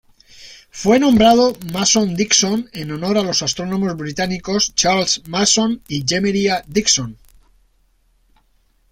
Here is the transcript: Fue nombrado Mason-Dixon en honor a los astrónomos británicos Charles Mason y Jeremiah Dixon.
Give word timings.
Fue 0.71 0.97
nombrado 0.99 1.55
Mason-Dixon 1.71 2.71
en 2.73 2.89
honor 2.89 3.19
a 3.19 3.23
los 3.23 3.43
astrónomos 3.43 3.95
británicos 3.95 4.73
Charles 4.73 5.21
Mason 5.27 5.83
y 5.87 6.03
Jeremiah 6.07 6.63
Dixon. 6.65 7.19